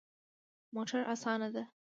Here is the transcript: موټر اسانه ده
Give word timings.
موټر 0.75 0.99
اسانه 1.13 1.47
ده 1.55 1.63